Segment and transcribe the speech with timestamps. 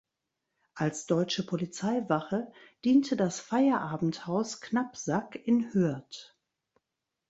[0.73, 2.51] Als deutsche Polizeiwache
[2.85, 6.35] diente das Feierabendhaus Knapsack in Hürth.